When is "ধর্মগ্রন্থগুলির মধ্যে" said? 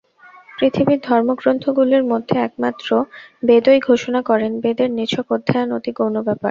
1.03-2.35